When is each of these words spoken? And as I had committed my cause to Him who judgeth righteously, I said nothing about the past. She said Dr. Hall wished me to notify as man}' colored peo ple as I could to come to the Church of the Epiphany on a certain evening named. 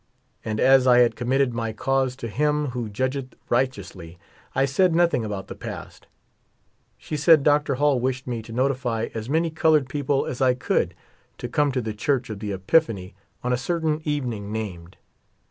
And 0.43 0.59
as 0.59 0.87
I 0.87 0.97
had 0.97 1.15
committed 1.15 1.53
my 1.53 1.73
cause 1.73 2.15
to 2.15 2.27
Him 2.27 2.69
who 2.69 2.89
judgeth 2.89 3.35
righteously, 3.49 4.17
I 4.55 4.65
said 4.65 4.95
nothing 4.95 5.23
about 5.23 5.45
the 5.47 5.53
past. 5.53 6.07
She 6.97 7.15
said 7.15 7.43
Dr. 7.43 7.75
Hall 7.75 7.99
wished 7.99 8.25
me 8.25 8.41
to 8.41 8.51
notify 8.51 9.09
as 9.13 9.29
man}' 9.29 9.51
colored 9.51 9.87
peo 9.87 10.01
ple 10.03 10.25
as 10.25 10.41
I 10.41 10.55
could 10.55 10.95
to 11.37 11.47
come 11.47 11.71
to 11.73 11.81
the 11.81 11.93
Church 11.93 12.31
of 12.31 12.39
the 12.39 12.51
Epiphany 12.51 13.13
on 13.43 13.53
a 13.53 13.57
certain 13.57 14.01
evening 14.03 14.51
named. 14.51 14.97